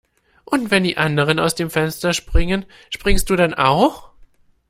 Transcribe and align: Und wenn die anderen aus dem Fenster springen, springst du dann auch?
Und 0.45 0.71
wenn 0.71 0.83
die 0.83 0.97
anderen 0.97 1.37
aus 1.37 1.53
dem 1.53 1.69
Fenster 1.69 2.11
springen, 2.13 2.65
springst 2.89 3.29
du 3.29 3.35
dann 3.35 3.53
auch? 3.53 4.09